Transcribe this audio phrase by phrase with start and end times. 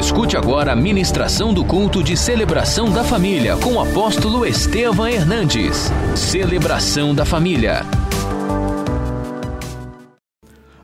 [0.00, 5.90] Escute agora a ministração do culto de celebração da família com o apóstolo Estevam Hernandes.
[6.16, 7.82] Celebração da família.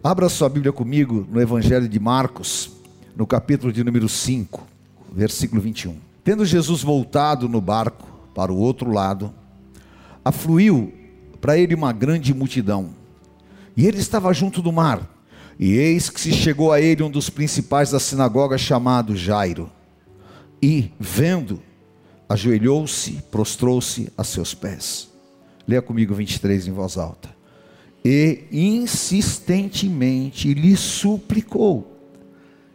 [0.05, 2.71] Abra sua Bíblia comigo no Evangelho de Marcos,
[3.17, 4.63] no capítulo de número 5,
[5.11, 5.97] versículo 21.
[6.23, 9.33] Tendo Jesus voltado no barco para o outro lado,
[10.23, 10.93] afluiu
[11.41, 12.91] para ele uma grande multidão.
[13.75, 15.16] E ele estava junto do mar.
[15.59, 19.71] E eis que se chegou a ele um dos principais da sinagoga, chamado Jairo.
[20.63, 21.63] E, vendo,
[22.29, 25.09] ajoelhou-se, prostrou-se a seus pés.
[25.67, 27.35] Leia comigo 23 em voz alta.
[28.05, 31.99] E insistentemente lhe suplicou: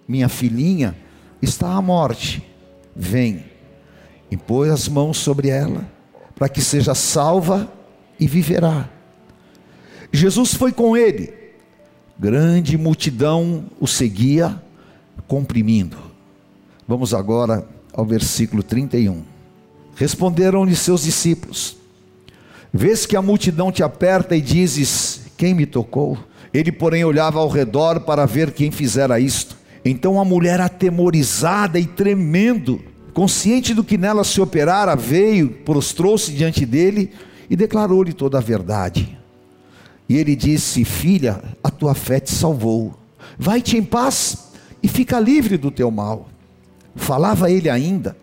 [0.08, 0.96] Minha filhinha
[1.42, 2.44] está à morte,
[2.96, 3.46] vem.
[4.30, 5.90] E pôs as mãos sobre ela,
[6.36, 7.72] para que seja salva
[8.20, 8.90] e viverá.
[10.12, 11.41] Jesus foi com ele
[12.22, 14.62] Grande multidão o seguia,
[15.28, 15.98] comprimindo.
[16.88, 19.24] Vamos agora ao versículo 31.
[19.96, 21.78] Responderam-lhe seus discípulos:
[22.72, 26.16] Vês que a multidão te aperta e dizes: Quem me tocou?
[26.54, 29.58] Ele, porém, olhava ao redor para ver quem fizera isto.
[29.84, 32.80] Então a mulher, atemorizada e tremendo,
[33.16, 37.14] consciente do que nela se operara, veio, prostrou-se diante dele
[37.50, 39.21] e declarou-lhe toda a verdade.
[40.12, 42.94] E ele disse: Filha, a tua fé te salvou.
[43.40, 44.50] Vai-te em paz
[44.84, 46.28] e fica livre do teu mal.
[46.98, 48.18] Falava ele ainda.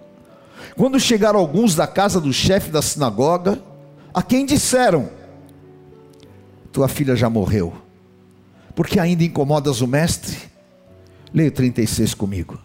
[0.76, 3.58] Quando chegaram alguns da casa do chefe da sinagoga,
[4.12, 5.08] a quem disseram:
[6.70, 7.72] Tua filha já morreu,
[8.74, 10.36] porque ainda incomodas o mestre?
[11.32, 12.58] Leia 36 comigo.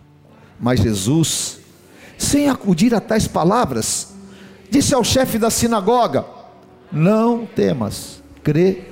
[0.59, 1.59] Mas Jesus,
[2.17, 4.09] sem acudir a tais palavras,
[4.69, 6.25] disse ao chefe da sinagoga:
[6.91, 8.91] Não temas, crê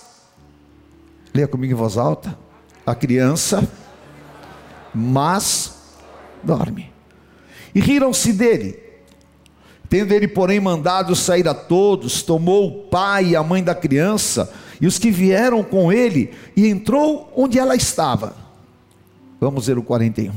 [1.33, 2.37] Leia comigo em voz alta.
[2.85, 3.67] A criança,
[4.93, 5.75] mas
[6.43, 6.91] dorme.
[7.73, 8.79] E riram-se dele.
[9.87, 14.51] Tendo ele, porém, mandado sair a todos, tomou o pai e a mãe da criança
[14.79, 18.35] e os que vieram com ele e entrou onde ela estava.
[19.39, 20.31] Vamos ver o 41.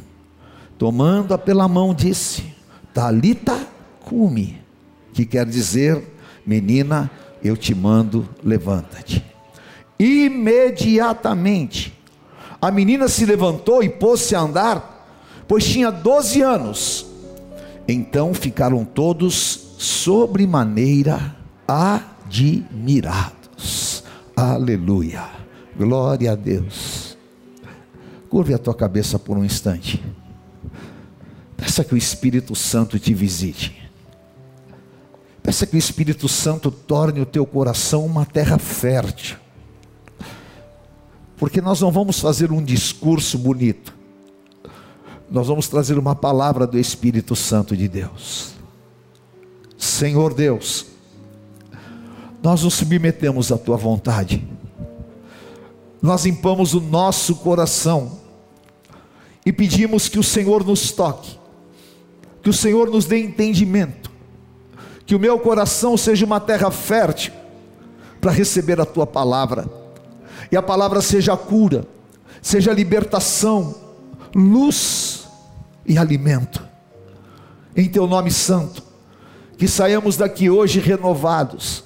[0.77, 2.45] Tomando-a pela mão, disse:
[2.93, 3.59] Talita
[4.05, 4.61] cume,
[5.13, 6.03] que quer dizer,
[6.45, 7.11] menina,
[7.43, 9.24] eu te mando, levanta-te.
[9.99, 11.93] Imediatamente,
[12.61, 15.07] a menina se levantou e pôs-se a andar,
[15.47, 17.07] pois tinha 12 anos.
[17.87, 21.37] Então ficaram todos sobremaneira
[21.69, 23.35] admirados.
[24.35, 25.25] Aleluia.
[25.77, 27.17] Glória a Deus.
[28.29, 30.03] Curve a tua cabeça por um instante.
[31.57, 33.81] Peça que o Espírito Santo te visite.
[35.43, 39.44] Peça que o Espírito Santo torne o teu coração uma terra fértil
[41.37, 43.95] porque nós não vamos fazer um discurso bonito,
[45.31, 48.53] nós vamos trazer uma palavra do Espírito Santo de Deus.
[49.77, 50.87] Senhor Deus,
[52.43, 54.47] nós nos submetemos à tua vontade,
[56.01, 58.21] nós limpamos o nosso coração
[59.45, 61.39] e pedimos que o Senhor nos toque,
[62.43, 64.11] que o Senhor nos dê entendimento,
[65.05, 67.33] que o meu coração seja uma terra fértil
[68.21, 69.84] para receber a tua palavra
[70.55, 71.85] e a palavra seja cura,
[72.41, 73.75] seja libertação,
[74.33, 75.27] luz
[75.85, 76.65] e alimento.
[77.77, 78.81] Em teu nome santo,
[79.59, 81.83] que saiamos daqui hoje renovados.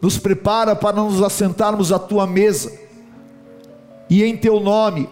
[0.00, 2.72] Nos prepara para nos assentarmos à tua mesa.
[4.08, 5.10] E em teu nome,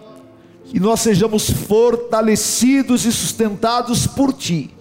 [0.63, 4.73] que nós sejamos fortalecidos e sustentados por ti.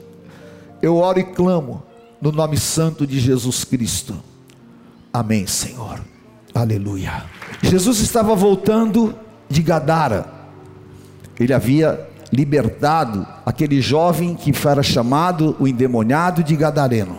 [0.81, 1.83] Eu oro e clamo
[2.21, 4.23] no nome santo de Jesus Cristo.
[5.13, 6.12] Amém, Senhor.
[6.55, 7.25] Aleluia.
[7.63, 9.15] Jesus estava voltando
[9.49, 10.27] de Gadara.
[11.41, 17.19] Ele havia libertado aquele jovem que era chamado o endemoniado de Gadareno.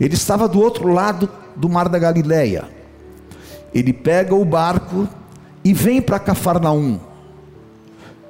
[0.00, 2.68] Ele estava do outro lado do mar da Galileia.
[3.74, 5.08] Ele pega o barco
[5.64, 6.98] e vem para Cafarnaum.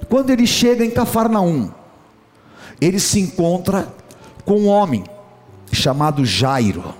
[0.09, 1.71] Quando ele chega em Cafarnaum,
[2.81, 3.89] ele se encontra
[4.45, 5.05] com um homem
[5.71, 6.95] chamado Jairo.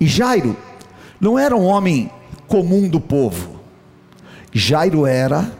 [0.00, 0.56] E Jairo
[1.20, 2.10] não era um homem
[2.48, 3.60] comum do povo.
[4.52, 5.52] Jairo era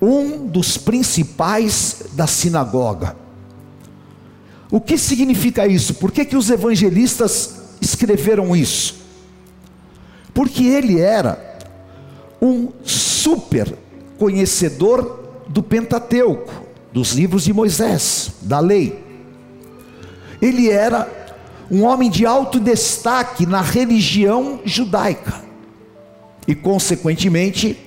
[0.00, 3.16] um dos principais da sinagoga.
[4.70, 5.94] O que significa isso?
[5.94, 8.96] Por que, que os evangelistas escreveram isso?
[10.34, 11.58] Porque ele era
[12.40, 13.74] um super
[14.18, 16.52] conhecedor do Pentateuco,
[16.92, 19.02] dos livros de Moisés, da lei.
[20.42, 21.25] Ele era
[21.70, 25.42] um homem de alto destaque na religião judaica
[26.46, 27.78] e, consequentemente,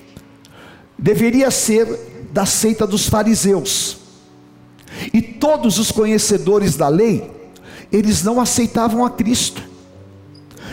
[0.98, 1.86] deveria ser
[2.32, 3.98] da seita dos fariseus.
[5.12, 7.30] E todos os conhecedores da lei,
[7.90, 9.62] eles não aceitavam a Cristo.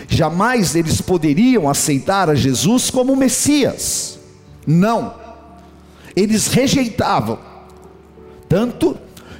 [0.07, 4.19] Jamais eles poderiam aceitar a Jesus como Messias.
[4.65, 5.15] Não.
[6.15, 7.39] Eles rejeitavam.
[8.49, 8.97] Tanto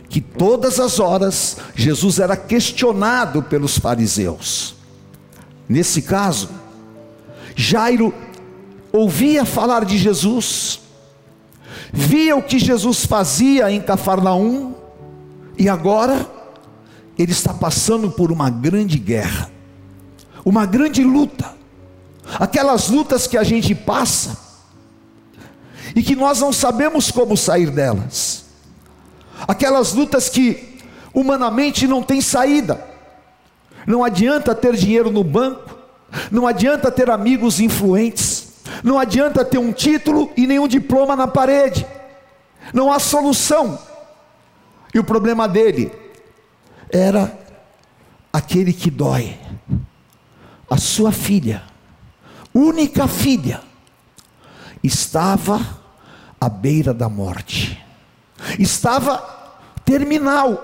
[0.10, 4.76] que todas as horas Jesus era questionado pelos fariseus.
[5.68, 6.50] Nesse caso,
[7.56, 8.14] Jairo
[8.92, 10.80] ouvia falar de Jesus,
[11.92, 14.74] via o que Jesus fazia em Cafarnaum,
[15.58, 16.26] e agora
[17.18, 19.50] ele está passando por uma grande guerra,
[20.46, 21.54] uma grande luta,
[22.40, 24.38] aquelas lutas que a gente passa
[25.96, 28.46] e que nós não sabemos como sair delas,
[29.46, 30.80] aquelas lutas que
[31.14, 32.82] humanamente não tem saída,
[33.86, 35.78] não adianta ter dinheiro no banco,
[36.32, 38.48] não adianta ter amigos influentes,
[38.84, 41.86] não adianta ter um título e nenhum diploma na parede.
[42.74, 43.80] Não há solução.
[44.94, 45.92] E o problema dele
[46.90, 47.38] era
[48.32, 49.38] aquele que dói.
[50.70, 51.64] A sua filha,
[52.54, 53.62] única filha,
[54.84, 55.62] estava
[56.40, 57.82] à beira da morte.
[58.60, 59.18] Estava
[59.86, 60.64] terminal.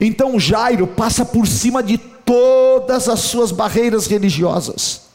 [0.00, 5.08] Então Jairo passa por cima de todas as suas barreiras religiosas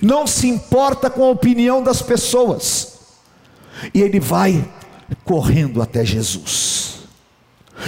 [0.00, 2.98] não se importa com a opinião das pessoas,
[3.92, 4.68] e ele vai
[5.24, 7.00] correndo até Jesus.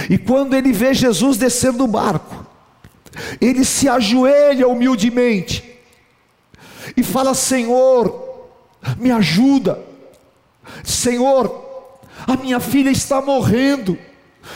[0.09, 2.45] E quando ele vê Jesus descer do barco,
[3.39, 5.63] ele se ajoelha humildemente
[6.97, 8.49] e fala: Senhor,
[8.97, 9.79] me ajuda,
[10.83, 11.62] Senhor,
[12.27, 13.97] a minha filha está morrendo,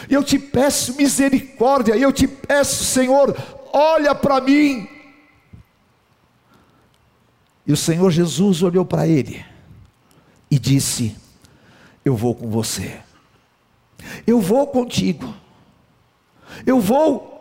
[0.09, 3.35] eu te peço misericórdia, eu te peço, Senhor,
[3.73, 4.87] olha para mim.
[7.65, 9.45] E o Senhor Jesus olhou para ele
[10.49, 11.15] e disse:
[12.03, 13.01] Eu vou com você,
[14.25, 15.33] eu vou contigo,
[16.65, 17.35] eu vou.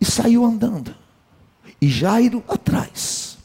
[0.00, 0.94] E saiu andando,
[1.80, 3.38] e Jairo atrás.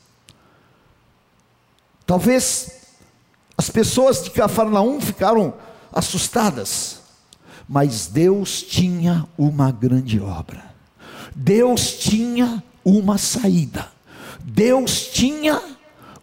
[2.05, 2.78] Talvez
[3.59, 5.53] as pessoas de Cafarnaum ficaram
[5.91, 7.01] assustadas,
[7.67, 10.63] mas Deus tinha uma grande obra,
[11.35, 13.91] Deus tinha uma saída.
[14.41, 15.61] Deus tinha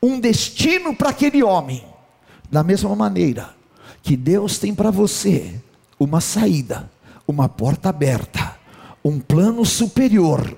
[0.02, 1.84] um destino para aquele homem,
[2.50, 3.50] da mesma maneira
[4.02, 5.60] que Deus tem para você
[6.00, 6.90] uma saída,
[7.28, 8.56] uma porta aberta,
[9.04, 10.56] um plano superior,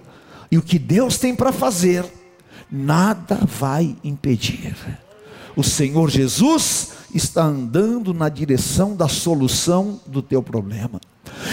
[0.49, 2.05] e o que Deus tem para fazer,
[2.71, 4.77] nada vai impedir.
[5.59, 11.01] O Senhor Jesus está andando na direção da solução do teu problema.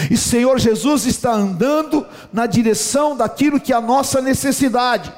[0.08, 5.12] E Senhor Jesus está andando na direção daquilo que é a nossa necessidade.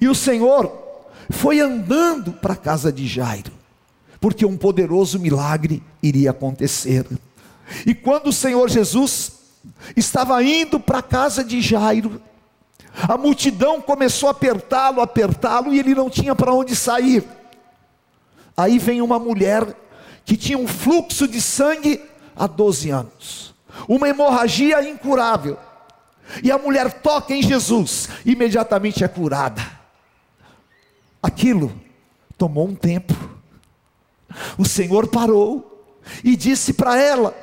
[0.00, 0.70] E o Senhor
[1.28, 3.50] foi andando para a casa de Jairo,
[4.20, 7.04] porque um poderoso milagre iria acontecer.
[7.84, 9.32] E quando o Senhor Jesus
[9.96, 12.22] estava indo para a casa de Jairo,
[13.08, 17.24] a multidão começou a apertá-lo, apertá-lo, e ele não tinha para onde sair.
[18.56, 19.76] Aí vem uma mulher
[20.24, 22.02] que tinha um fluxo de sangue
[22.34, 23.54] há 12 anos,
[23.88, 25.58] uma hemorragia incurável.
[26.42, 29.62] E a mulher toca em Jesus, imediatamente é curada.
[31.22, 31.72] Aquilo
[32.36, 33.14] tomou um tempo.
[34.58, 35.84] O Senhor parou
[36.24, 37.36] e disse para ela: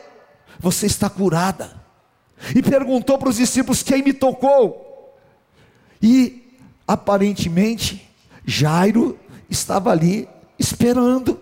[0.60, 1.82] Você está curada.
[2.56, 5.16] E perguntou para os discípulos: Quem me tocou?
[6.02, 8.10] E aparentemente
[8.46, 9.18] Jairo
[9.50, 10.28] estava ali
[10.64, 11.40] esperando.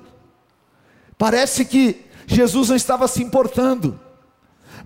[1.17, 3.99] Parece que Jesus não estava se importando,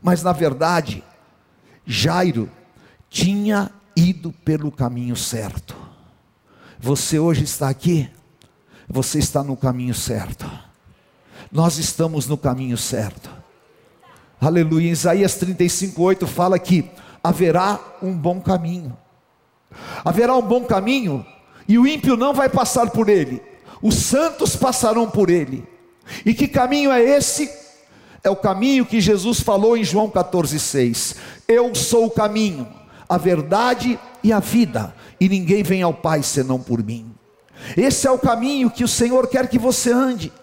[0.01, 1.03] mas na verdade,
[1.85, 2.49] Jairo
[3.09, 5.75] tinha ido pelo caminho certo.
[6.79, 8.09] Você hoje está aqui,
[8.87, 10.49] você está no caminho certo.
[11.51, 13.29] Nós estamos no caminho certo.
[14.41, 14.91] Aleluia.
[14.91, 16.89] Isaías 35:8 fala que
[17.23, 18.95] haverá um bom caminho.
[20.03, 21.25] Haverá um bom caminho
[21.67, 23.41] e o ímpio não vai passar por ele.
[23.85, 25.63] Os santos passarão por ele.
[26.25, 27.47] E que caminho é esse?
[28.23, 31.15] É o caminho que Jesus falou em João 14,6.
[31.47, 32.67] Eu sou o caminho,
[33.07, 37.13] a verdade e a vida, e ninguém vem ao Pai senão por mim.
[37.77, 40.33] Esse é o caminho que o Senhor quer que você ande.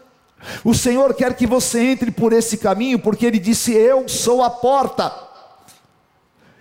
[0.62, 4.50] O Senhor quer que você entre por esse caminho, porque Ele disse: Eu sou a
[4.50, 5.12] porta.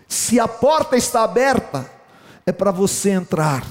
[0.08, 1.88] Se a porta está aberta,
[2.44, 3.64] é para você entrar,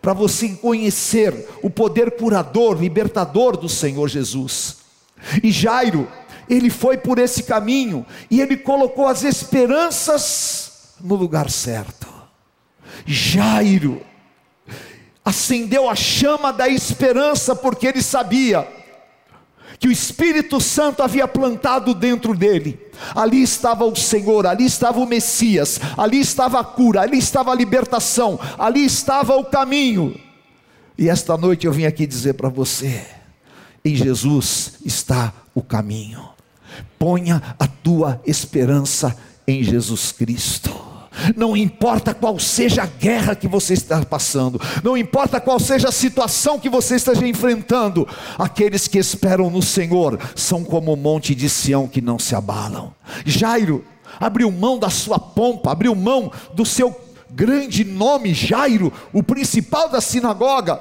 [0.00, 4.78] para você conhecer o poder curador, libertador do Senhor Jesus.
[5.42, 6.08] E Jairo,
[6.48, 12.06] ele foi por esse caminho e ele colocou as esperanças no lugar certo.
[13.06, 14.00] Jairo
[15.24, 18.66] acendeu a chama da esperança porque ele sabia
[19.78, 22.78] que o Espírito Santo havia plantado dentro dele.
[23.14, 27.54] Ali estava o Senhor, ali estava o Messias, ali estava a cura, ali estava a
[27.54, 30.18] libertação, ali estava o caminho.
[30.96, 33.06] E esta noite eu vim aqui dizer para você:
[33.84, 36.28] em Jesus está o caminho.
[36.98, 39.16] Ponha a tua esperança
[39.46, 40.87] em Jesus Cristo.
[41.36, 45.92] Não importa qual seja a guerra que você está passando, não importa qual seja a
[45.92, 48.06] situação que você esteja enfrentando,
[48.38, 52.94] aqueles que esperam no Senhor são como o monte de Sião que não se abalam.
[53.24, 53.84] Jairo
[54.20, 56.94] abriu mão da sua pompa, abriu mão do seu
[57.30, 60.80] grande nome, Jairo, o principal da sinagoga,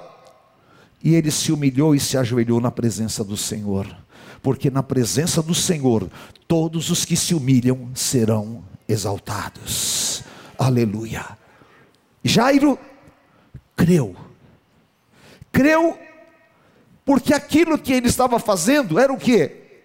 [1.03, 3.87] e ele se humilhou e se ajoelhou na presença do Senhor,
[4.41, 6.09] porque na presença do Senhor
[6.47, 10.06] todos os que se humilham serão exaltados.
[10.57, 11.25] Aleluia.
[12.23, 12.77] Jairo
[13.75, 14.15] creu.
[15.51, 15.97] Creu
[17.05, 19.81] porque aquilo que ele estava fazendo era o que?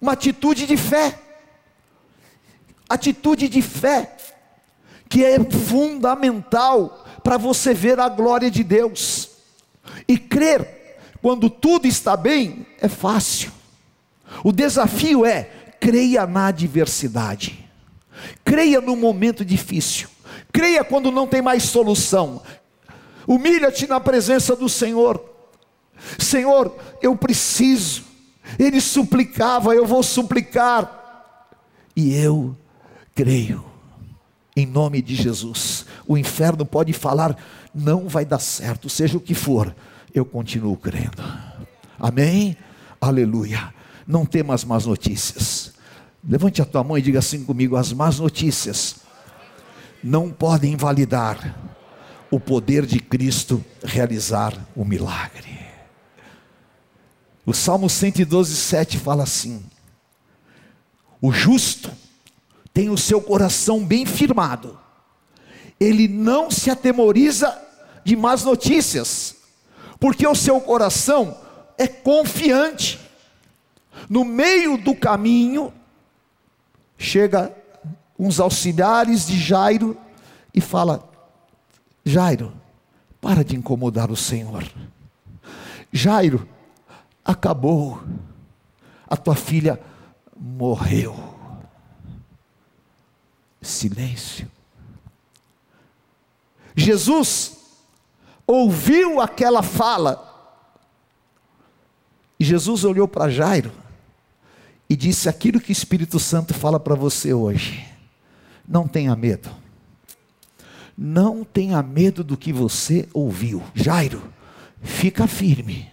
[0.00, 1.18] Uma atitude de fé.
[2.88, 4.14] Atitude de fé
[5.08, 9.30] que é fundamental para você ver a glória de Deus.
[10.06, 13.50] E crer quando tudo está bem é fácil.
[14.44, 15.44] O desafio é
[15.80, 17.67] creia na adversidade.
[18.44, 20.08] Creia no momento difícil.
[20.52, 22.42] Creia quando não tem mais solução.
[23.26, 25.22] Humilha-te na presença do Senhor.
[26.18, 28.04] Senhor, eu preciso.
[28.58, 31.34] Ele suplicava, eu vou suplicar.
[31.94, 32.56] E eu
[33.14, 33.64] creio.
[34.56, 35.84] Em nome de Jesus.
[36.06, 37.36] O inferno pode falar,
[37.74, 39.74] não vai dar certo, seja o que for.
[40.14, 41.22] Eu continuo crendo.
[41.98, 42.56] Amém?
[43.00, 43.72] Aleluia.
[44.06, 45.57] Não temas más notícias.
[46.26, 48.96] Levante a tua mão e diga assim comigo: as más notícias
[50.02, 51.56] não podem invalidar
[52.30, 55.58] o poder de Cristo realizar o milagre.
[57.46, 59.64] O Salmo 112, 7 fala assim:
[61.20, 61.90] O justo
[62.74, 64.78] tem o seu coração bem firmado,
[65.80, 67.56] ele não se atemoriza
[68.04, 69.36] de más notícias,
[69.98, 71.36] porque o seu coração
[71.76, 73.00] é confiante.
[74.08, 75.72] No meio do caminho,
[76.98, 77.54] chega
[78.18, 79.96] uns auxiliares de Jairo
[80.52, 81.08] e fala:
[82.04, 82.52] Jairo,
[83.20, 84.68] para de incomodar o Senhor.
[85.92, 86.46] Jairo,
[87.24, 88.02] acabou,
[89.06, 89.80] a tua filha
[90.36, 91.16] morreu.
[93.62, 94.50] Silêncio.
[96.74, 97.56] Jesus
[98.46, 100.24] ouviu aquela fala,
[102.38, 103.72] e Jesus olhou para Jairo
[104.88, 107.84] e disse aquilo que o Espírito Santo fala para você hoje.
[108.66, 109.50] Não tenha medo.
[110.96, 113.62] Não tenha medo do que você ouviu.
[113.74, 114.22] Jairo,
[114.82, 115.88] fica firme,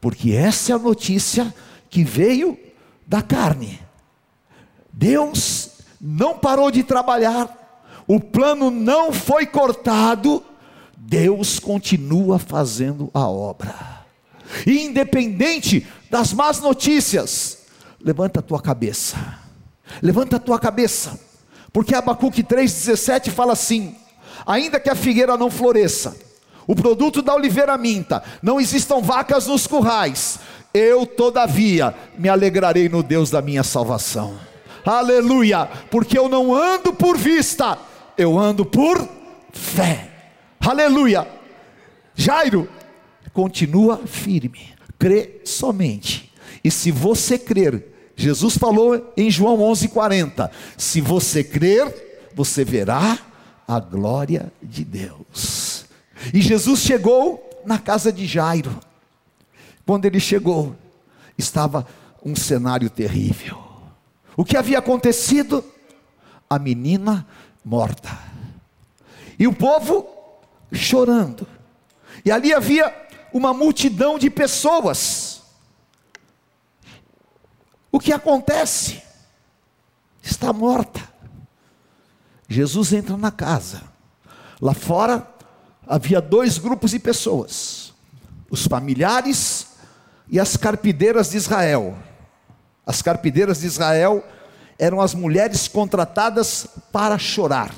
[0.00, 1.52] porque essa é a notícia
[1.88, 2.58] que veio
[3.06, 3.80] da carne.
[4.92, 10.42] Deus não parou de trabalhar, o plano não foi cortado,
[10.96, 14.04] Deus continua fazendo a obra.
[14.66, 17.55] Independente das más notícias,
[18.06, 19.16] levanta a tua cabeça,
[20.00, 21.18] levanta a tua cabeça,
[21.72, 23.96] porque Abacuque 3,17 fala assim:
[24.46, 26.16] ainda que a figueira não floresça,
[26.68, 30.38] o produto da oliveira minta, não existam vacas nos currais,
[30.72, 34.38] eu todavia me alegrarei no Deus da minha salvação.
[34.84, 37.76] Aleluia, porque eu não ando por vista,
[38.16, 39.04] eu ando por
[39.52, 40.12] fé.
[40.60, 41.26] Aleluia.
[42.14, 42.68] Jairo
[43.32, 46.26] continua firme, crê somente
[46.66, 53.18] e se você crer, Jesus falou em João 11:40, se você crer, você verá
[53.68, 55.84] a glória de Deus.
[56.32, 58.80] E Jesus chegou na casa de Jairo.
[59.84, 60.74] Quando ele chegou,
[61.36, 61.86] estava
[62.24, 63.58] um cenário terrível.
[64.34, 65.62] O que havia acontecido?
[66.48, 67.26] A menina
[67.64, 68.18] morta.
[69.38, 70.08] E o povo
[70.72, 71.46] chorando.
[72.24, 72.92] E ali havia
[73.32, 75.25] uma multidão de pessoas
[77.96, 79.02] o que acontece?
[80.22, 81.00] Está morta.
[82.46, 83.82] Jesus entra na casa.
[84.60, 85.26] Lá fora
[85.86, 87.94] havia dois grupos de pessoas:
[88.50, 89.68] os familiares
[90.28, 91.96] e as carpideiras de Israel.
[92.84, 94.22] As carpideiras de Israel
[94.78, 97.74] eram as mulheres contratadas para chorar.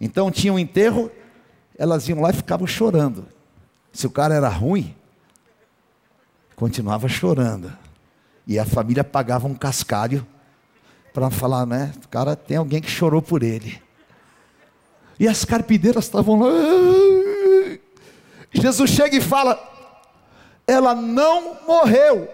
[0.00, 1.10] Então tinha um enterro,
[1.76, 3.26] elas iam lá e ficavam chorando.
[3.92, 4.94] Se o cara era ruim,
[6.54, 7.83] continuava chorando.
[8.46, 10.26] E a família pagava um cascalho
[11.12, 11.92] para falar, né?
[12.04, 13.82] O cara tem alguém que chorou por ele.
[15.18, 16.50] E as carpideiras estavam lá.
[18.52, 19.58] Jesus chega e fala:
[20.66, 22.28] ela não morreu,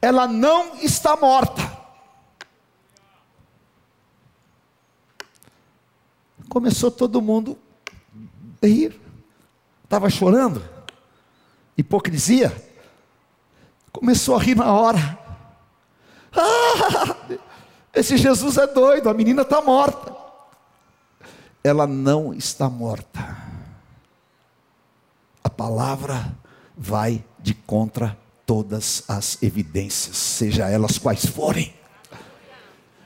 [0.00, 1.74] ela não está morta.
[6.48, 7.58] Começou todo mundo
[8.62, 9.00] a rir,
[9.82, 10.64] estava chorando,
[11.76, 12.54] hipocrisia,
[13.94, 15.18] começou a rir na hora.
[16.36, 17.38] Ah,
[17.94, 20.12] esse Jesus é doido, a menina está morta.
[21.62, 23.36] Ela não está morta.
[25.42, 26.34] A palavra
[26.76, 31.72] vai de contra todas as evidências, seja elas quais forem.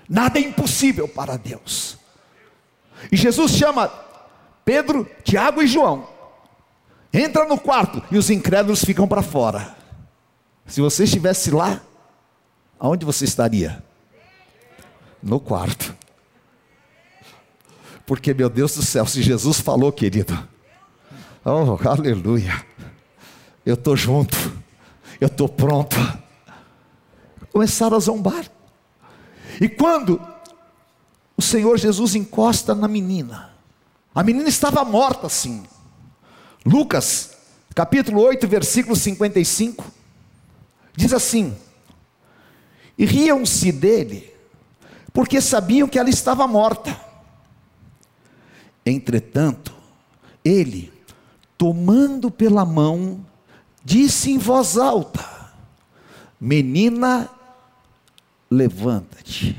[0.09, 1.99] Nada é impossível para Deus.
[3.13, 3.93] E Jesus chama
[4.65, 6.09] Pedro, Tiago e João.
[7.13, 9.77] Entra no quarto e os incrédulos ficam para fora.
[10.69, 11.81] Se você estivesse lá,
[12.79, 13.83] aonde você estaria?
[15.23, 15.97] No quarto.
[18.07, 20.39] Porque, meu Deus do céu, se Jesus falou, querido,
[21.45, 22.65] oh, aleluia,
[23.65, 24.37] eu estou junto,
[25.21, 25.97] eu estou pronto.
[27.51, 28.51] Começaram a zombar.
[29.61, 30.21] E quando
[31.37, 33.51] o Senhor Jesus encosta na menina,
[34.15, 35.65] a menina estava morta sim.
[36.65, 37.37] Lucas,
[37.75, 39.98] capítulo 8, versículo 55,
[40.99, 41.57] diz assim:
[42.99, 44.35] E riam-se dele,
[45.13, 46.99] porque sabiam que ela estava morta.
[48.85, 49.73] Entretanto,
[50.45, 50.93] ele,
[51.57, 53.25] tomando pela mão,
[53.85, 55.25] disse em voz alta:
[56.41, 57.31] Menina,
[58.51, 59.57] levanta-te.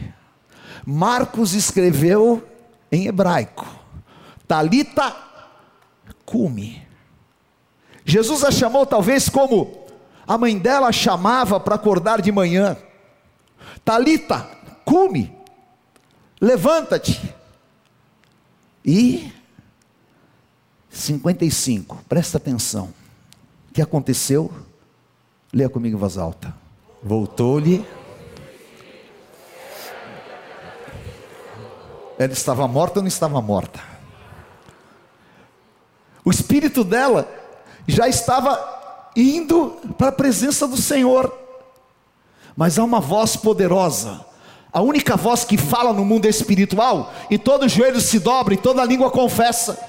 [0.85, 2.45] Marcos escreveu
[2.91, 3.65] em hebraico:
[4.45, 5.15] Talita
[6.25, 6.85] cume.
[8.03, 9.78] Jesus a chamou talvez como
[10.29, 12.77] a mãe dela chamava para acordar de manhã.
[13.83, 14.47] Talita,
[14.85, 15.35] cume.
[16.39, 17.33] Levanta-te.
[18.85, 19.33] E
[20.91, 22.93] 55, presta atenção.
[23.71, 24.53] O que aconteceu?
[25.51, 26.55] Leia comigo em voz alta.
[27.01, 27.83] Voltou-lhe.
[32.19, 33.79] Ela estava morta ou não estava morta?
[36.23, 37.27] O espírito dela
[37.87, 38.78] já estava
[39.19, 41.33] indo para a presença do Senhor.
[42.55, 44.25] Mas há uma voz poderosa,
[44.71, 48.85] a única voz que fala no mundo espiritual, e todo joelho se dobra e toda
[48.85, 49.79] língua confessa.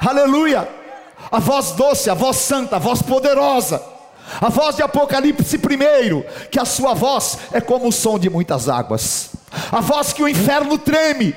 [0.00, 0.68] Aleluia!
[1.30, 3.82] A voz doce, a voz santa, a voz poderosa.
[4.40, 8.68] A voz de Apocalipse primeiro, que a sua voz é como o som de muitas
[8.68, 9.30] águas.
[9.70, 11.34] A voz que o inferno treme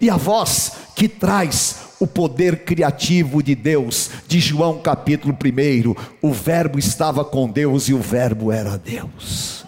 [0.00, 5.94] e a voz que traz o poder criativo de Deus, de João capítulo 1.
[6.20, 9.64] O Verbo estava com Deus e o Verbo era Deus.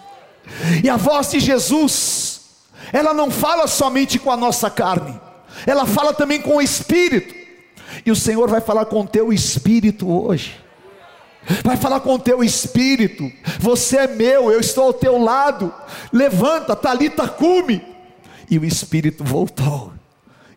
[0.83, 2.41] E a voz de Jesus,
[2.93, 5.19] ela não fala somente com a nossa carne,
[5.65, 7.33] ela fala também com o Espírito.
[8.05, 10.55] E o Senhor vai falar com o teu espírito hoje.
[11.63, 13.29] Vai falar com o teu espírito.
[13.59, 15.73] Você é meu, eu estou ao teu lado.
[16.13, 17.83] Levanta, Talita, cume.
[18.49, 19.91] E o espírito voltou.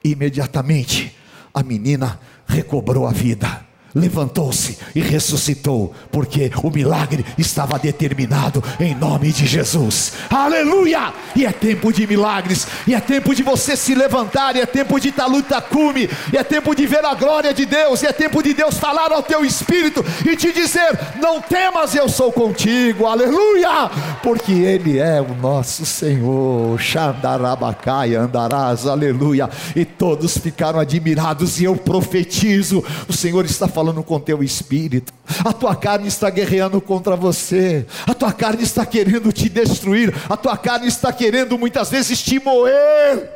[0.02, 1.16] Imediatamente
[1.52, 3.64] a menina recobrou a vida
[3.94, 10.14] levantou-se e ressuscitou, porque o milagre estava determinado em nome de Jesus.
[10.28, 11.12] Aleluia!
[11.36, 14.98] E é tempo de milagres, e é tempo de você se levantar, e é tempo
[14.98, 18.42] de taluta cume, e é tempo de ver a glória de Deus, e é tempo
[18.42, 23.06] de Deus falar ao teu espírito e te dizer: "Não temas, eu sou contigo".
[23.06, 23.90] Aleluia!
[24.22, 26.80] Porque ele é o nosso Senhor.
[26.80, 28.86] Xandarabacai andarás.
[28.86, 29.48] Aleluia!
[29.76, 35.12] E todos ficaram admirados e eu profetizo, o Senhor está falando falando com teu espírito.
[35.44, 37.86] A tua carne está guerreando contra você.
[38.06, 40.14] A tua carne está querendo te destruir.
[40.26, 43.30] A tua carne está querendo muitas vezes te moer.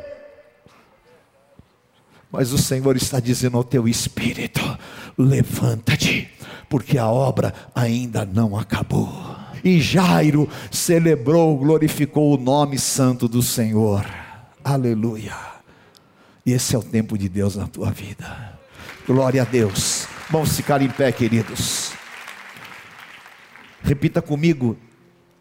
[2.31, 4.59] Mas o Senhor está dizendo ao teu espírito:
[5.15, 6.27] levanta-te,
[6.67, 9.07] porque a obra ainda não acabou.
[9.63, 14.03] E Jairo celebrou, glorificou o nome santo do Senhor.
[14.63, 15.35] Aleluia.
[16.43, 18.57] E esse é o tempo de Deus na tua vida.
[19.05, 20.07] Glória a Deus.
[20.31, 21.91] Vamos ficar em pé, queridos.
[23.81, 24.77] Repita comigo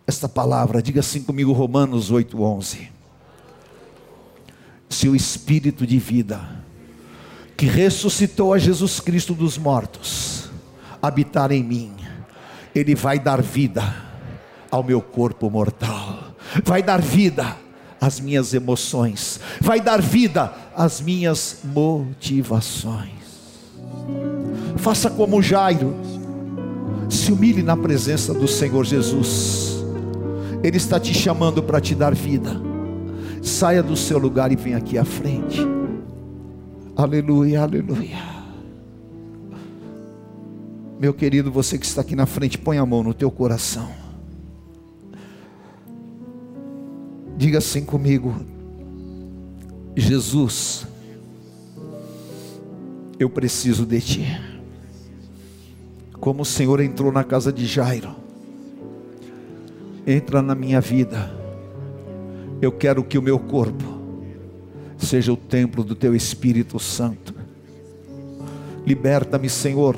[0.06, 2.88] esta palavra, diga assim comigo, Romanos 8,11.
[4.88, 6.40] Se o Espírito de vida,
[7.54, 10.48] que ressuscitou a Jesus Cristo dos mortos,
[11.02, 11.94] habitar em mim,
[12.74, 13.94] Ele vai dar vida
[14.70, 17.54] ao meu corpo mortal, vai dar vida
[18.00, 23.18] às minhas emoções, vai dar vida às minhas motivações.
[24.78, 25.94] Faça como Jairo,
[27.10, 29.84] se humilhe na presença do Senhor Jesus,
[30.62, 32.50] Ele está te chamando para te dar vida.
[33.42, 35.60] Saia do seu lugar e venha aqui à frente.
[36.96, 38.16] Aleluia, aleluia.
[40.98, 43.88] Meu querido, você que está aqui na frente, põe a mão no teu coração.
[47.36, 48.34] Diga assim comigo:
[49.96, 50.86] Jesus,
[53.18, 54.57] eu preciso de Ti.
[56.20, 58.10] Como o Senhor entrou na casa de Jairo,
[60.06, 61.34] entra na minha vida.
[62.60, 63.84] Eu quero que o meu corpo
[64.96, 67.34] seja o templo do Teu Espírito Santo.
[68.84, 69.96] Liberta-me, Senhor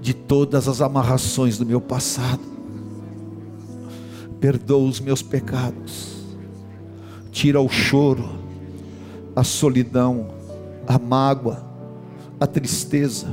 [0.00, 2.40] de todas as amarrações do meu passado.
[4.40, 6.24] Perdoa os meus pecados.
[7.30, 8.28] Tira o choro,
[9.36, 10.28] a solidão,
[10.86, 11.64] a mágoa,
[12.40, 13.28] a tristeza,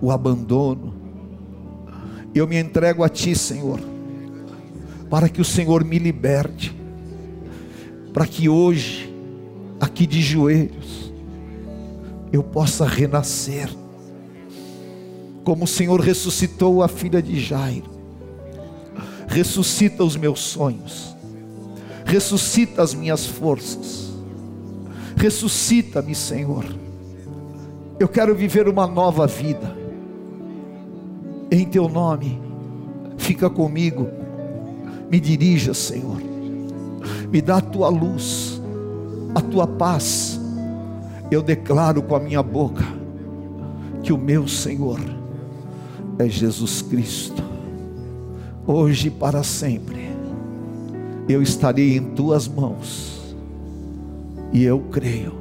[0.00, 0.94] o abandono.
[2.34, 3.80] Eu me entrego a Ti, Senhor,
[5.08, 6.76] para que o Senhor me liberte,
[8.12, 9.14] para que hoje,
[9.80, 11.12] aqui de joelhos,
[12.32, 13.68] eu possa renascer
[15.46, 17.88] como o Senhor ressuscitou a filha de Jairo.
[19.28, 21.14] Ressuscita os meus sonhos,
[22.04, 24.12] ressuscita as minhas forças,
[25.16, 26.64] ressuscita-me, Senhor.
[27.98, 29.76] Eu quero viver uma nova vida,
[31.50, 32.40] em Teu nome,
[33.16, 34.08] fica comigo,
[35.10, 36.20] me dirija, Senhor,
[37.30, 38.60] me dá a Tua luz,
[39.34, 40.40] a Tua paz.
[41.30, 42.84] Eu declaro com a minha boca
[44.02, 45.00] que o meu Senhor
[46.18, 47.42] é Jesus Cristo,
[48.66, 50.06] hoje e para sempre.
[51.28, 53.34] Eu estarei em tuas mãos,
[54.52, 55.34] e eu creio,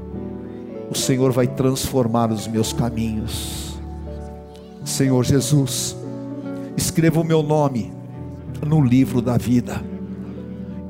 [0.90, 3.65] o Senhor vai transformar os meus caminhos.
[4.86, 5.98] Senhor Jesus,
[6.78, 7.92] escreva o meu nome
[8.66, 9.84] no livro da vida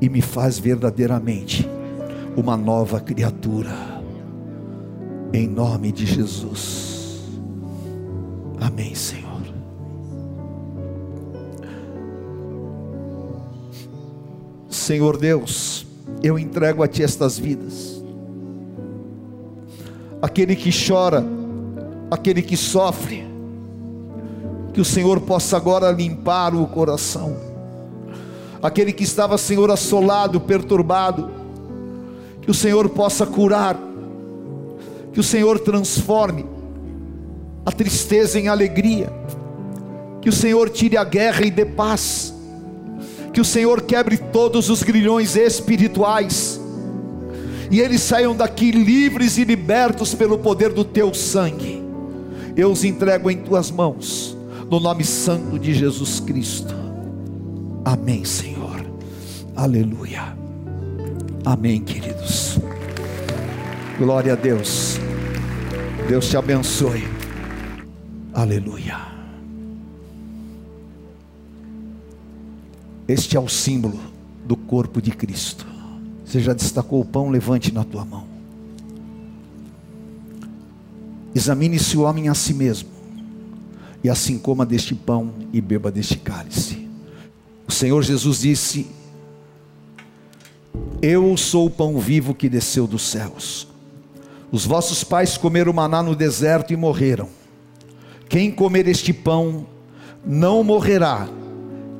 [0.02, 1.66] e me faz verdadeiramente
[2.36, 3.72] uma nova criatura,
[5.32, 7.22] em nome de Jesus.
[8.60, 9.26] Amém, Senhor.
[14.68, 15.86] Senhor Deus,
[16.22, 18.04] eu entrego a Ti estas vidas.
[20.20, 21.24] Aquele que chora,
[22.10, 23.25] aquele que sofre,
[24.76, 27.34] que o Senhor possa agora limpar o coração.
[28.62, 31.30] Aquele que estava, Senhor, assolado, perturbado,
[32.42, 33.74] que o Senhor possa curar,
[35.14, 36.44] que o Senhor transforme
[37.64, 39.10] a tristeza em alegria,
[40.20, 42.34] que o Senhor tire a guerra e dê paz
[43.32, 46.60] que o Senhor quebre todos os grilhões espirituais,
[47.70, 51.82] e eles saiam daqui livres e libertos pelo poder do teu sangue.
[52.54, 54.35] Eu os entrego em tuas mãos,
[54.70, 56.74] no nome santo de Jesus Cristo.
[57.84, 58.84] Amém, Senhor.
[59.54, 60.36] Aleluia.
[61.44, 62.58] Amém, queridos.
[63.98, 64.98] Glória a Deus.
[66.08, 67.04] Deus te abençoe.
[68.34, 68.98] Aleluia.
[73.08, 73.98] Este é o símbolo
[74.44, 75.64] do corpo de Cristo.
[76.24, 77.30] Você já destacou o pão?
[77.30, 78.26] Levante na tua mão.
[81.32, 82.88] Examine-se o homem a si mesmo,
[84.06, 86.88] e assim coma deste pão e beba deste cálice.
[87.66, 88.86] O Senhor Jesus disse:
[91.02, 93.66] Eu sou o pão vivo que desceu dos céus.
[94.52, 97.28] Os vossos pais comeram maná no deserto e morreram.
[98.28, 99.66] Quem comer este pão
[100.24, 101.28] não morrerá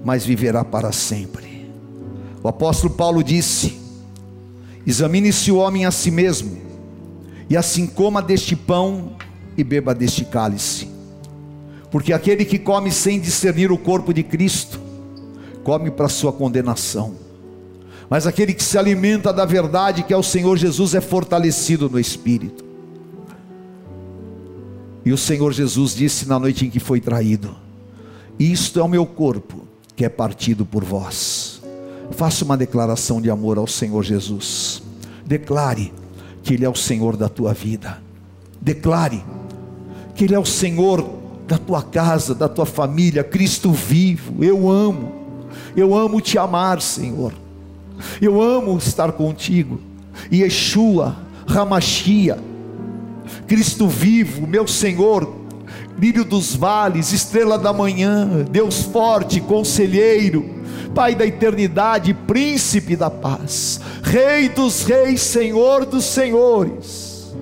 [0.04, 1.68] mas viverá para sempre.
[2.40, 3.80] O apóstolo Paulo disse:
[4.86, 6.56] Examine-se o homem a si mesmo,
[7.50, 9.16] e assim coma deste pão
[9.56, 10.86] e beba deste cálice.
[11.90, 14.81] Porque aquele que come sem discernir o corpo de Cristo,
[15.62, 17.14] come para sua condenação.
[18.09, 21.99] Mas aquele que se alimenta da verdade que é o Senhor Jesus é fortalecido no
[21.99, 22.64] espírito.
[25.05, 27.57] E o Senhor Jesus disse na noite em que foi traído:
[28.38, 31.62] Isto é o meu corpo, que é partido por vós.
[32.12, 34.83] Faça uma declaração de amor ao Senhor Jesus.
[35.25, 35.92] Declare
[36.42, 38.01] que Ele é o Senhor da tua vida.
[38.61, 39.25] Declare
[40.14, 41.05] que Ele é o Senhor
[41.46, 44.44] da tua casa, da tua família, Cristo vivo.
[44.44, 45.12] Eu amo,
[45.76, 47.32] eu amo te amar, Senhor.
[48.20, 49.80] Eu amo estar contigo.
[50.32, 52.38] Yeshua, Ramachia,
[53.46, 55.32] Cristo vivo, meu Senhor,
[55.98, 60.56] lírio dos vales, estrela da manhã, Deus forte, conselheiro,
[60.94, 67.37] Pai da eternidade, príncipe da paz, Rei dos reis, Senhor dos senhores.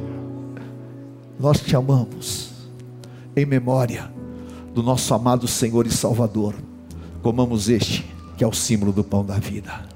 [1.38, 2.43] Nós te amamos,
[3.36, 4.12] em memória
[4.74, 6.54] do nosso amado Senhor e Salvador.
[7.22, 8.04] Comamos este,
[8.36, 9.94] que é o símbolo do pão da vida.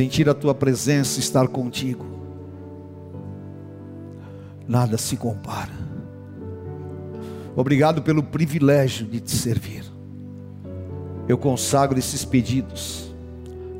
[0.00, 2.06] sentir a tua presença, estar contigo,
[4.66, 5.72] nada se compara.
[7.54, 9.89] Obrigado pelo privilégio de te servir.
[11.30, 13.14] Eu consagro esses pedidos,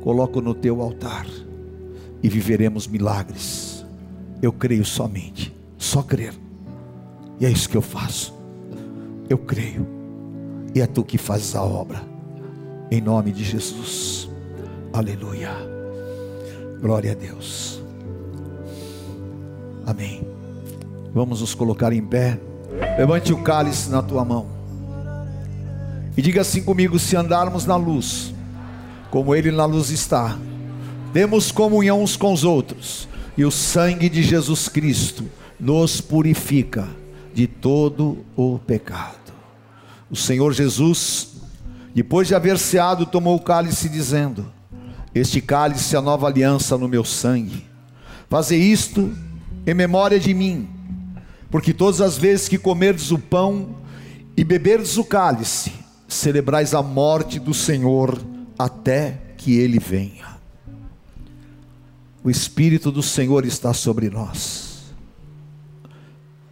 [0.01, 1.27] coloco no teu altar
[2.23, 3.85] e viveremos milagres.
[4.41, 6.33] Eu creio somente, só crer.
[7.41, 8.33] E é isso que eu faço.
[9.27, 9.85] Eu creio.
[10.73, 12.01] E é tu que fazes a obra.
[12.89, 14.29] Em nome de Jesus.
[14.93, 15.51] Aleluia.
[16.81, 17.83] Glória a Deus.
[19.85, 20.25] Amém.
[21.13, 22.39] Vamos nos colocar em pé.
[22.97, 24.60] Levante o cálice na tua mão.
[26.15, 28.33] E diga assim comigo: se andarmos na luz,
[29.09, 30.37] como Ele na luz está,
[31.13, 35.25] demos comunhão uns com os outros, e o sangue de Jesus Cristo
[35.59, 36.87] nos purifica
[37.33, 39.15] de todo o pecado.
[40.09, 41.29] O Senhor Jesus,
[41.95, 44.45] depois de haver ceado, tomou o cálice, dizendo:
[45.13, 47.65] este cálice é a nova aliança no meu sangue.
[48.29, 49.13] Fazer isto
[49.67, 50.69] em memória de mim,
[51.49, 53.75] porque todas as vezes que comerdes o pão
[54.37, 55.73] e beberdes o cálice,
[56.13, 58.21] celebrais a morte do Senhor
[58.59, 60.37] até que ele venha.
[62.23, 64.93] O Espírito do Senhor está sobre nós.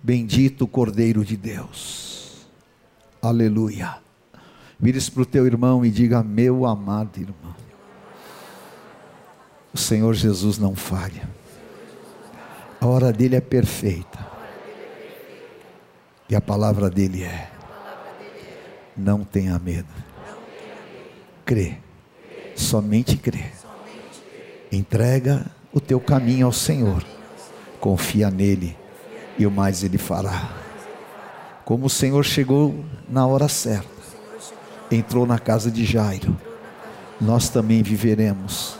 [0.01, 2.47] Bendito o Cordeiro de Deus.
[3.21, 3.97] Aleluia.
[4.79, 7.55] Vire-se para o teu irmão e diga: Meu amado irmão.
[9.73, 11.29] O Senhor Jesus não falha.
[12.79, 14.25] A hora dele é perfeita.
[16.29, 17.48] E a palavra dele é:
[18.99, 19.87] Não tenha medo.
[21.45, 21.77] Crê.
[22.53, 23.45] Somente crê.
[24.69, 27.05] Entrega o teu caminho ao Senhor.
[27.79, 28.75] Confia nele
[29.37, 30.51] e o mais ele fará.
[31.63, 33.87] Como o Senhor chegou na hora certa,
[34.91, 36.35] entrou na casa de Jairo,
[37.21, 38.75] nós também viveremos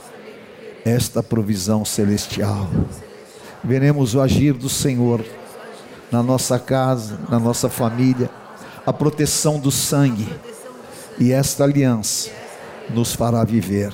[0.84, 2.70] esta provisão celestial.
[3.64, 5.24] Veremos o agir do Senhor
[6.12, 8.30] na nossa casa, na nossa família,
[8.90, 10.28] a proteção do sangue,
[11.20, 12.32] e esta aliança
[12.90, 13.94] nos fará viver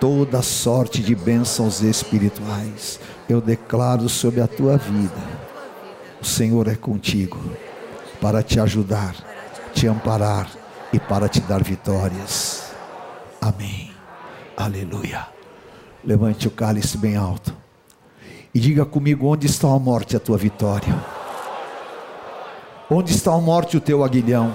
[0.00, 2.98] toda sorte de bênçãos espirituais.
[3.28, 5.22] Eu declaro sobre a tua vida:
[6.18, 7.38] o Senhor é contigo
[8.22, 9.14] para te ajudar,
[9.74, 10.48] te amparar
[10.94, 12.72] e para te dar vitórias.
[13.38, 13.90] Amém.
[14.56, 15.26] Aleluia.
[16.02, 17.54] Levante o cálice bem alto.
[18.54, 21.11] E diga comigo: onde está a morte, a tua vitória?
[22.94, 24.54] Onde está a morte, o teu aguilhão?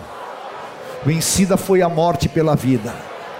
[1.03, 2.93] Vencida foi a morte pela vida,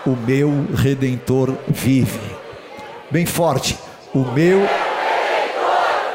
[0.03, 2.19] o meu redentor vive.
[3.11, 3.77] Bem forte,
[4.11, 4.71] o meu redentor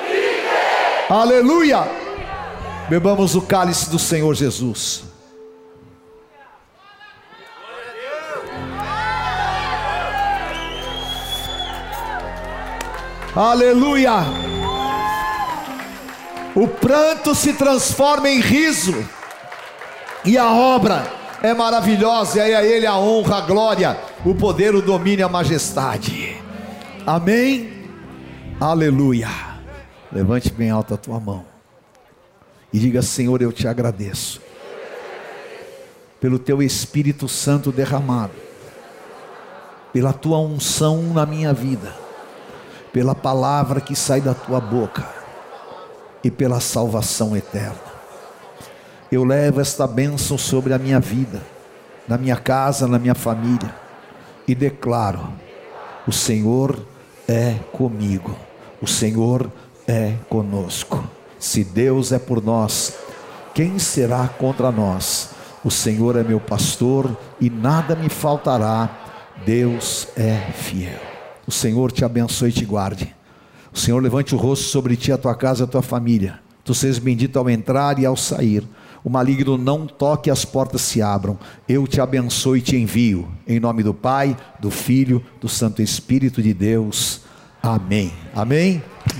[0.04, 1.08] vive.
[1.08, 1.88] Aleluia!
[2.88, 5.04] Bebamos o cálice do Senhor Jesus.
[13.36, 14.51] Aleluia!
[16.54, 18.94] O pranto se transforma em riso,
[20.24, 21.06] e a obra
[21.42, 26.36] é maravilhosa, e a Ele a honra, a glória, o poder, o domínio, a majestade.
[27.06, 27.88] Amém?
[28.60, 29.28] Aleluia!
[30.12, 31.44] Levante bem alto a tua mão
[32.72, 34.40] e diga: Senhor, eu te agradeço
[36.20, 38.34] pelo teu Espírito Santo derramado,
[39.92, 42.02] pela tua unção na minha vida
[42.92, 45.21] pela palavra que sai da tua boca
[46.22, 47.92] e pela salvação eterna.
[49.10, 51.42] Eu levo esta bênção sobre a minha vida,
[52.08, 53.74] na minha casa, na minha família,
[54.46, 55.28] e declaro:
[56.06, 56.78] o Senhor
[57.28, 58.34] é comigo,
[58.80, 59.50] o Senhor
[59.86, 61.04] é conosco.
[61.38, 62.94] Se Deus é por nós,
[63.54, 65.30] quem será contra nós?
[65.64, 68.88] O Senhor é meu pastor e nada me faltará.
[69.44, 71.00] Deus é fiel.
[71.46, 73.14] O Senhor te abençoe e te guarde.
[73.72, 76.40] O Senhor levante o rosto sobre ti, a tua casa, a tua família.
[76.64, 78.64] Tu sejas bendito ao entrar e ao sair.
[79.04, 81.38] O maligno não toque, as portas se abram.
[81.68, 83.28] Eu te abençoe e te envio.
[83.46, 87.22] Em nome do Pai, do Filho, do Santo Espírito de Deus.
[87.60, 88.12] Amém.
[88.34, 88.82] Amém.